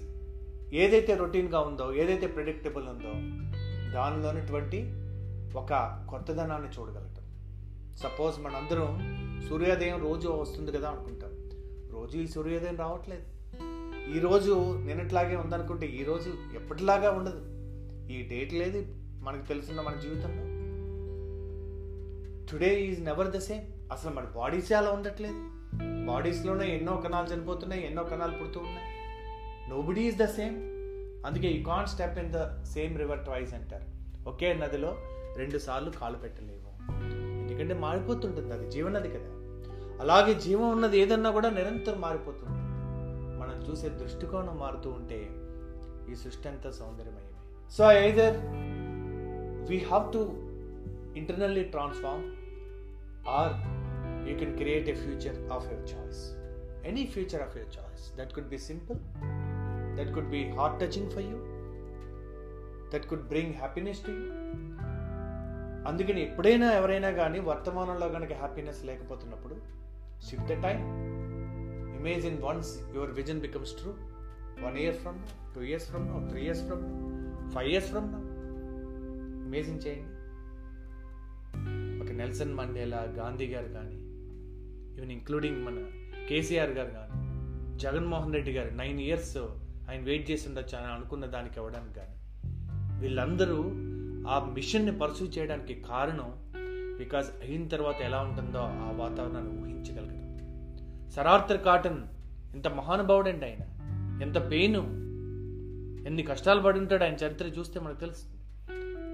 [0.75, 3.13] ఏదైతే రొటీన్గా ఉందో ఏదైతే ప్రిడిక్టబుల్ ఉందో
[3.93, 4.93] దానిలో ఉన్నటువంటి
[5.59, 7.23] ఒక కొత్తదనాన్ని చూడగలటం.
[7.97, 8.89] సపోజ్ మనందరం
[9.49, 11.31] సూర్యోదయం రోజు వస్తుంది కదా అనుకుంటాం.
[11.93, 13.23] రోజు ఈ సూర్యోదయం రావట్లేదు.
[14.17, 17.41] ఈరోజు నిన్నట్లాగే ఉందనుకుంటే ఈరోజు ఎప్పటిలాగా ఉండదు.
[18.13, 18.87] ఈ డేట్ లేదు
[19.23, 20.56] మనకు తెలుసున్న మన జీవితంలో.
[22.53, 25.39] Today is never the same అసలు మన బాడీస్ అలా ఉండట్లేదు?
[26.07, 28.87] బాడీస్లోనే ఎన్నో కణాలు చనిపోతున్నాయి ఎన్నో కణాలు పుడుతూ ఉన్నాయి.
[29.71, 30.57] నోబడి ఈజ్ ద సేమ్
[31.27, 33.87] అందుకే ఈ can't step in the same river twice అంటారు.
[34.29, 34.97] ఒకే నదిలో
[35.37, 36.67] రెండు సార్లు కాలు పెట్టలేము
[37.49, 39.31] ఎందుకంటే మారిపోతుంటుంది అది జీవనది కదా.
[40.01, 42.53] అలాగే జీవం ఉన్నది ఏదన్నా కూడా నిరంతరం మారిపోతుంది.
[43.41, 45.31] మనం చూసే దృష్టికోణం మారుతూ ఉంటే
[46.13, 47.71] ఈ సృష్టి అంతా సౌందర్యమయమే.
[47.71, 48.37] So either
[49.71, 50.19] we have to
[51.17, 52.36] internally transform
[53.35, 53.55] or
[54.27, 56.23] you can create a future of your choice
[56.85, 59.01] any future of your choice that could be simple
[59.97, 61.39] that could be heart touching for you,
[62.93, 64.31] that could bring happiness to you.
[65.91, 69.57] అందుకని ఎప్పుడైనా ఎవరైనా కానీ వర్తమానంలో కనుక happiness లేకపోతున్నప్పుడు
[70.29, 70.81] shift the time
[71.99, 73.93] imagine once your vision becomes true
[74.65, 75.19] one year from
[75.55, 76.83] two years from three years from
[77.55, 78.21] five years from now
[79.47, 80.16] imagine చేయండి
[82.17, 83.97] Nelson Mandela Gandhi గారు కానీ
[84.97, 85.85] even including మన
[86.29, 87.27] కేసీఆర్ గారు కానీ
[87.79, 89.37] జగన్మోహన్ రెడ్డి గారు నైన్ ఇయర్స్
[89.91, 92.17] ఆయన వెయిట్ చేసి ఉండొచ్చు అని అనుకున్న దానికి అవ్వడానికి కానీ
[93.01, 93.59] వీళ్ళందరూ
[94.29, 96.33] ఆ మిషన్ని పర్సూ చేయడానికి కారణం
[96.99, 100.23] బికాజ్ అయిన తర్వాత ఎలా ఉంటుందో ఆ వాతావరణాన్ని ఊహించగలగడం.
[101.11, 102.03] సరార్థర్ కాటన్
[102.55, 103.65] ఎంత మహానుభావుడండి ఆయన.
[104.23, 104.77] ఎంత పెయిన్
[106.07, 108.37] ఎన్ని కష్టాలు పడి ఉంటాడు ఆయన చరిత్ర చూస్తే మనకు తెలుస్తుంది.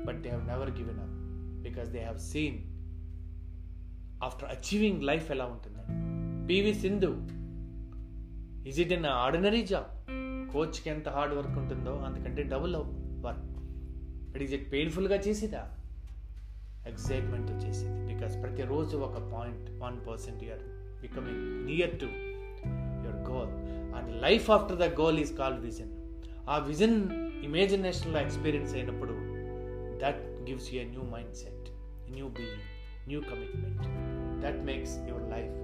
[0.07, 2.72] But they have never given up because they have seen
[4.23, 5.79] after achieving life ఎలా ఉంటుంది
[6.49, 7.13] PV Sindhu
[8.69, 9.91] is it in ordinary job
[10.53, 13.43] కోచ్కి ఎంత హార్డ్ వర్క్ ఉంటుందో అందుకంటే double work
[14.33, 15.63] but is it పెయిన్ఫుల్గా చేసేదా?
[16.87, 18.15] ఎగ్జైట్మెంట్తో చేసేది.
[18.15, 20.65] బికాస్ ప్రతిరోజు ఒక point one percent you're
[21.01, 22.07] becoming near to
[23.05, 23.53] your goal
[23.97, 25.93] and life after the goal is called vision
[26.49, 26.97] ఆ vision
[27.45, 29.15] ఇమాజినేషన్లో ఎక్స్పీరియన్స్ అయినప్పుడు
[29.99, 31.03] that gives you a new
[31.35, 31.69] mindset
[32.11, 32.67] new being
[33.09, 33.87] new commitment
[34.43, 35.55] that makes your life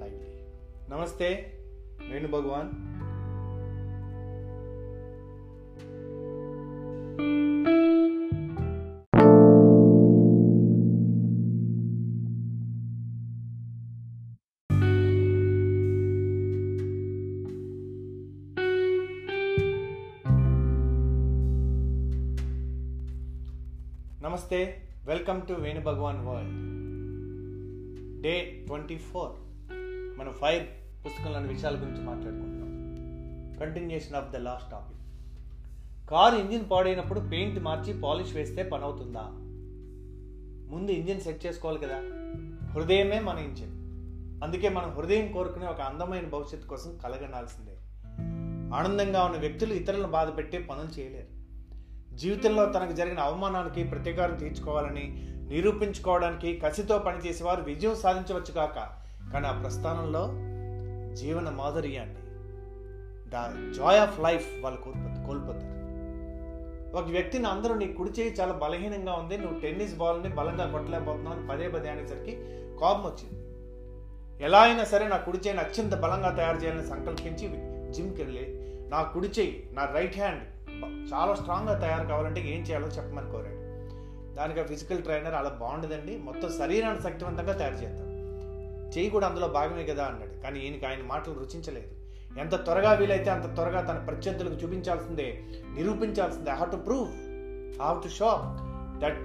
[0.00, 0.30] lively
[0.88, 1.28] నమస్తే
[2.10, 2.70] వేణు భగవాన్
[24.20, 24.58] నమస్తే
[25.04, 26.73] welcome to Venu Bhagavan World
[28.24, 29.32] day twenty four
[30.18, 30.66] మనం five
[31.06, 32.70] పుస్తకంలోని విషయాల గురించి మాట్లాడుకుంటున్నాం.
[33.60, 35.00] Continuation of the last topic
[36.08, 39.20] car engine పాడైనప్పుడు paint మార్చి polish వేస్తే పని అవుతుందా
[40.74, 41.96] ముందు ఇంజిన్ సెట్ చేసుకోవాలి కదా.
[42.66, 43.72] హృదయమే మన ఇంజిన్.
[44.44, 47.76] అందుకే మనం హృదయం కోరుకునే ఒక అందమైన భవిష్యత్తు కోసం కలగనాల్సిందే.
[48.76, 51.34] ఆనందంగా ఉన్న వ్యక్తులు ఇతరులను బాధ పెట్టే పనులు చేయలేరు.
[52.16, 58.78] జీవితంలో తనకు జరిగిన అవమానానికి ప్రతీకారం తీర్చుకోవాలని నిరూపించుకోవడానికి కసితో పనిచేసేవారు విజయం సాధించవచ్చు కాక
[59.32, 60.24] కానీ ఆ ప్రస్థానంలో
[61.14, 62.22] జీవన మాధుర్యాన్ని
[63.28, 63.44] ద
[63.78, 65.70] జాయ్ ఆఫ్ లైఫ్ వాళ్ళు కోల్పోతారు కోల్పోతారు.
[66.96, 71.48] ఒక వ్యక్తిని అందరూ నీ కుడి చేయి చాలా బలహీనంగా ఉంది నువ్వు టెన్నిస్ బాల్ని బలంగా కొట్టలేకపోతున్నావు అని
[71.48, 72.34] పదే పదే అనేసరికి
[72.80, 73.38] కోపం వచ్చింది.
[74.44, 77.46] ఎలా అయినా సరే నా కుడి చేయిని అత్యంత బలంగా తయారు చేయాలని సంకల్పించి
[77.92, 78.44] జిమ్కి వెళ్ళి
[78.88, 80.42] నా కుడి చేయి నా రైట్ హ్యాండ్
[81.12, 83.60] చాలా స్ట్రాంగ్గా తయారు కావాలంటే ఏం చేయాలో చెప్పమని కోరాడు.
[84.36, 86.14] దానికి ఫిజికల్ ట్రైనర్ అలా బాగుండదండి.
[86.28, 88.08] మొత్తం శరీరాన్ని శక్తివంతంగా తయారు చేద్దాం.
[88.94, 90.42] చేయి కూడా అందులో భాగమే కదా అన్నాడు.
[90.42, 91.90] కానీ ఈయనకి ఆయన మాటలు రుచించలేదు.
[92.40, 95.26] ఎంత త్వరగా వీలైతే అంత త్వరగా తన ప్రత్యర్థులకు చూపించాల్సిందే
[95.74, 96.50] నిరూపించాల్సిందే.
[96.50, 97.10] How to prove
[97.82, 98.30] how to show
[99.04, 99.24] that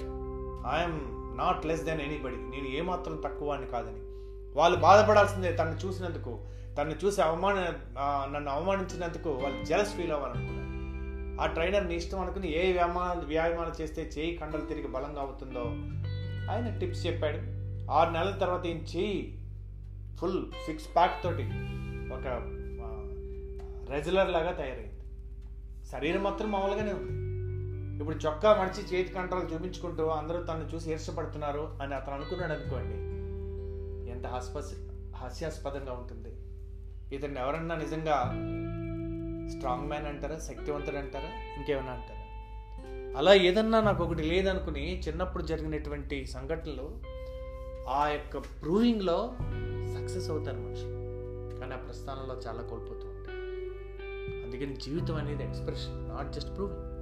[0.76, 1.00] I'm
[1.38, 4.02] not less then anybody నేను ఏమాత్రం తక్కువ అని కాదని.
[4.60, 6.34] వాళ్ళు బాధపడాల్సిందే తను చూసినందుకు
[6.78, 7.58] తను చూసి అవమాన
[8.34, 10.69] నన్ను అవమానించినందుకు వాళ్ళు జలస్ ఫీల్ అవ్వాలనుకున్నారు.
[11.40, 15.62] ఆ ట్రైనర్ నీ ఇష్టం అనుకుని ఏ వ్యాయామాలు వ్యాయామాలు చేస్తే చేయి కండలు తిరిగి బలంగా అవుతుందో
[16.52, 17.38] ఆయన టిప్స్ చెప్పాడు.
[17.92, 19.40] ఆరు నెలల తర్వాత ఈయన చేయి
[20.20, 21.44] ఫుల్ సిక్స్ ప్యాక్ తోటి
[22.14, 22.56] ఒక
[23.92, 25.00] రెగ్యులర్ లాగా తయారైంది.
[25.92, 27.20] శరీరం మాత్రం మామూలుగానే ఉంది.
[28.04, 32.96] ఇప్పుడు చొక్కా మడిచి చేతి కంట్రోల్ చూపించుకుంటూ అందరూ తను చూసి ఈర్షపడుతున్నారు అని అతను అనుకున్నాడు అనుకోండి.
[34.12, 34.74] ఎంత హాస్పస్
[35.16, 36.30] హాస్యాస్పదంగా ఉంటుంది.
[37.16, 38.34] ఇతన్ని ఎవరన్నా నిజంగా
[39.50, 42.20] స్ట్రాంగ్ మ్యాన్ అంటారా శక్తివంతుడు అంటారా ఇంకేమైనా అంటారా?
[43.18, 46.98] అలా ఏదన్నా నాకు ఒకటి లేదనుకుని చిన్నప్పుడు జరిగినటువంటి సంఘటనలు
[47.90, 49.38] ఆ యొక్క ప్రూవింగ్లో
[50.00, 51.00] సక్సెస్ అవుతారు మనుషులు.
[51.60, 53.38] కానీ ఆ ప్రస్థానంలో చాలా కోల్పోతూ ఉంటాయి.
[54.44, 57.00] అందుకని జీవితం అనేది ఎక్స్ప్రెషన్ నాట్ జస్ట్ ప్రూవింగ్.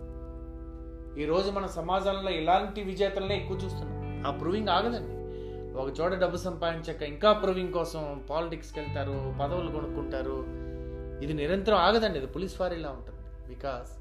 [1.20, 4.24] ఈరోజు మన సమాజంలో ఇలాంటి విజేతలనే ఎక్కువ చూస్తున్నాం.
[4.28, 5.18] ఆ ప్రూవింగ్ ఆగదండి.
[5.78, 10.67] ఒక చోట డబ్బు సంపాదించాక ఇంకా ప్రూవింగ్ కోసం పాలిటిక్స్కి వెళ్తారు పదవులు కొనుక్కుంటారు
[11.24, 13.24] ఇది నిరంతరం ఆగదండి ఇది పోలీస్ ఇలా ఉంటుంది.
[13.54, 13.92] Because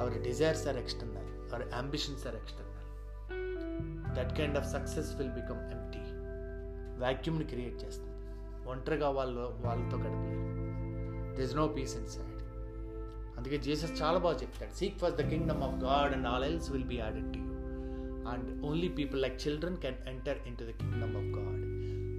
[0.00, 2.70] our desires are external our ambitions are external
[4.16, 6.04] that kind of success will become empty
[7.04, 8.10] వ్యాక్యూమ్ని create చేస్తుంది.
[8.72, 10.44] ఒంటరిగా వాళ్ళు వాళ్ళతో గడపలేరు.
[11.38, 12.30] This no peace inside
[13.38, 16.88] అందుకే జీసస్ చాలా బాగా చెప్తాడు seek for the kingdom of God and all else will
[16.92, 17.54] be added to you
[18.32, 21.62] and only people like children can enter into the kingdom of God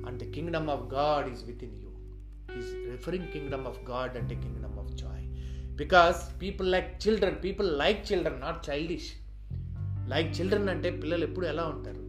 [0.08, 1.85] and the kingdom of God is within you
[2.60, 5.26] is referring kingdom of God అంటే kingdom of joy
[5.76, 9.12] because people like children people like children not childish
[10.10, 12.06] like children అంటే పిల్లలు ఎప్పుడు ఎలా ఉంటారు?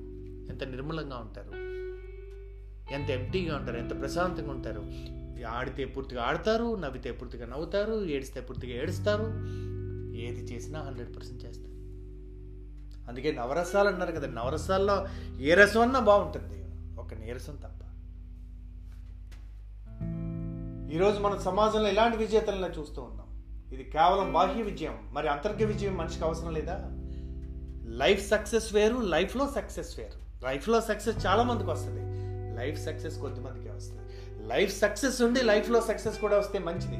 [0.52, 1.50] ఎంత నిర్మలంగా ఉంటారు?
[2.94, 3.76] ఎంత ఎంటీగా ఉంటారు?
[3.76, 4.92] ఎంత ప్రశాంతంగా ఉంటారు?
[5.48, 9.22] ఆడితే పూర్తిగా ఆడతారు నవ్వితే పూర్తిగా నవ్వుతారు ఏడిస్తే పూర్తిగా ఏడుస్తారు.
[10.16, 11.76] ఏది చేసినా హండ్రెడ్ పర్సెంట్ చేస్తారు.
[13.08, 15.06] అందుకే నవరసాలు అన్నారు కదా నవరసాల్లో
[15.40, 16.64] ఏ రసం అన్నా బాగుంటుంది.
[17.00, 17.85] ఒక నీరసం తప్ప.
[20.92, 23.26] ఈరోజు మన సమాజంలో ఇలాంటి విజేతలను చూస్తూ ఉన్నాం?
[23.72, 25.08] ఇది కేవలం బాహ్య విజయం.
[25.12, 26.90] మరి అంతర్గ విజయం మనిషికి అవసరం లేదా?
[27.96, 30.46] లైఫ్ సక్సెస్ వేరు లైఫ్లో సక్సెస్ వేరు.
[30.46, 32.00] లైఫ్లో సక్సెస్ చాలా మందికి వస్తుంది.
[32.60, 34.02] లైఫ్ సక్సెస్ కొద్దిమందికి వస్తుంది.
[34.48, 36.96] లైఫ్ సక్సెస్ ఉండి లైఫ్లో సక్సెస్ కూడా వస్తే మంచిది.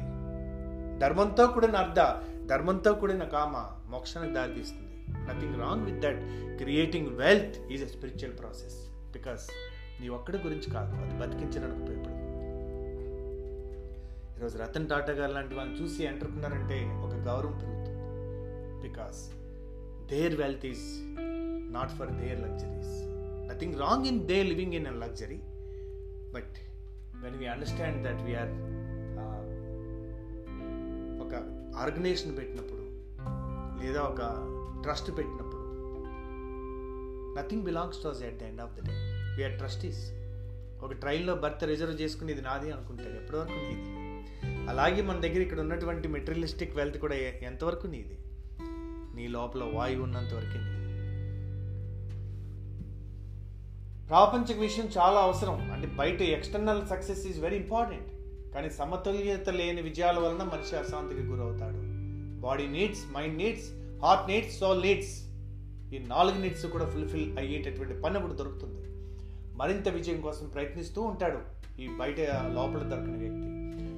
[0.99, 1.99] ధర్మంతో కూడిన అర్ధ
[2.47, 5.05] ధర్మంతో కూడిన కామ మోక్షానికి దారితీస్తుంది.
[5.09, 6.19] Nothing wrong with that
[6.57, 8.75] creating wealth is a spiritual process
[9.11, 9.47] because
[10.01, 12.26] నీ ఒక్కడి గురించి కాదు అది బతికించడానికి ఉపయోగపడుతుంది.
[14.37, 17.93] ఈరోజు రతన్ టాటా గారు లాంటి వాళ్ళని చూసి ఎంటర్ప్రినర్ అంటే ఒక గౌరవం పెరుగుతుంది.
[18.83, 19.19] Because
[20.11, 20.85] their wealth is
[21.75, 22.93] not for their luxuries
[23.49, 25.39] nothing wrong in they living in a luxury
[26.35, 26.55] but
[27.23, 28.53] when we understand that we are
[31.25, 31.33] ఒక
[31.83, 32.83] ఆర్గనైజేషన్ పెట్టినప్పుడు
[33.81, 34.21] లేదా ఒక
[34.83, 35.63] ట్రస్ట్ పెట్టినప్పుడు
[37.37, 38.93] nothing belongs to us at the end of the day
[39.37, 40.03] we are trustees
[40.81, 43.75] ఒక ట్రైన్లో birth reserve చేసుకుని ఇది నాది అనుకుంటాడు ఎప్పటివరకు నీది?
[44.69, 48.17] అలాగే మన దగ్గర ఇక్కడ ఉన్నటువంటి మెటీరియలిస్టిక్ వెల్త్ కూడా ఎంతవరకు నీది?
[49.15, 50.87] నీ లోపల వాయువు ఉన్నంత వరకే నీది.
[54.07, 55.71] ప్రాపంచిక విషయం చాలా అవసరం.
[55.71, 58.07] అంటే బయట external success is very important
[58.53, 61.77] కానీ సమతుల్యత లేని విజయాల వలన మనిషి అశాంతికి గురవుతాడు.
[62.41, 63.69] Body needs mind needs
[64.05, 65.13] heart needs soul needs
[65.93, 68.87] ఈ నాలుగు నీడ్స్ కూడా ఫుల్ఫిల్ అయ్యేటటువంటి పని కూడా దొరుకుతుంది.
[69.55, 71.39] మరింత విజయం కోసం ప్రయత్నిస్తూ ఉంటాడు
[71.81, 73.46] ఈ బయట లోపల దొరకని వ్యక్తి.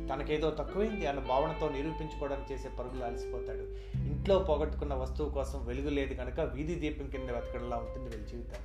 [0.09, 3.65] తనకేదో తక్కువైంది అన్న భావనతో నిరూపించుకోవడానికి చేసే పరుగులు అలసిపోతాడు.
[4.07, 8.61] ఇంట్లో పోగొట్టుకున్న వస్తువు కోసం వెలుగు లేదు కనుక వీధి దీపం కింద వెతకడంలా ఉంటుంది వీళ్ళ జీవితం.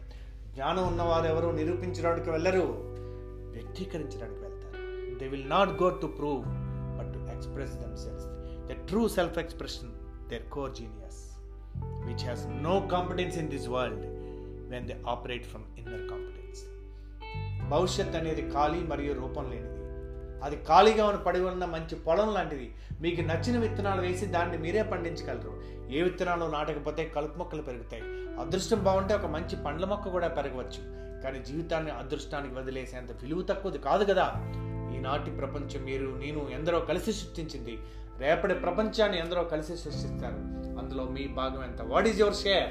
[0.54, 2.66] జ్ఞానం ఉన్నవారు ఎవరు నిరూపించడానికి వెళ్ళరు.
[3.54, 5.18] వ్యక్తీకరించడానికి వెళ్తారు.
[5.18, 6.42] They will not go to prove
[6.98, 8.26] but to express themselves
[8.66, 9.92] the true self expression
[10.28, 11.20] their core genius
[12.06, 14.06] which has no competence in this world
[14.70, 16.60] when they operate from inner competence
[17.70, 19.83] భవిష్యత్ అనేది ఖాళీ మరియు రూపం లేనిది.
[20.42, 22.74] అది ఖాళీగా ఉన్న పడి ఉన్న మంచి పొలం లాంటిది.
[23.00, 25.62] మీకు నచ్చిన విత్తనాలు వేసి దాన్ని మీరే పండించగలరు.
[25.92, 28.02] ఏ విత్తనాలు నాటకపోతే కలుపు మొక్కలు పెరుగుతాయి.
[28.40, 31.04] అదృష్టం బాగుంటే ఒక మంచి పండ్ల మొక్క కూడా పెరగవచ్చు.
[31.22, 34.32] కానీ జీవితాన్ని అదృష్టానికి వదిలేసేంత విలువ తక్కువది కాదు కదా.
[34.96, 37.78] ఈనాటి ప్రపంచం మీరు నేను ఎందరో కలిసి సృష్టించింది.
[38.18, 40.34] రేపటి ప్రపంచాన్ని ఎందరో కలిసి సృష్టిస్తారు.
[40.78, 41.82] అందులో మీ భాగం ఎంత?
[41.82, 42.68] వాట్ ఈజ్ యువర్ షేర్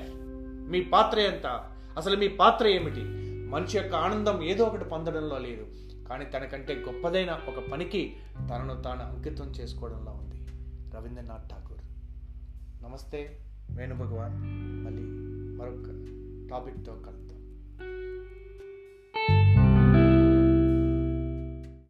[0.71, 1.65] మీ పాత్ర ఎంత?
[1.97, 3.01] అసలు మీ పాత్ర ఏమిటి?
[3.49, 5.67] మనిషి యొక్క ఆనందం ఏదో ఒకటి పొందడంలో లేదు.
[6.13, 8.15] కానీ తనకంటే గొప్పదైన ఒక పనికి
[8.49, 10.35] తనను తాను అంకితం చేసుకోవడంలో ఉంది.
[10.95, 11.81] రవీంద్రనాథ్ ఠాకూర్.
[12.83, 13.39] నమస్తే
[13.71, 14.33] వేణు భగవాన్
[14.85, 15.03] మళ్ళీ
[15.57, 15.89] మరొక
[16.49, 17.22] టాపిక్తో కలుద్దాం.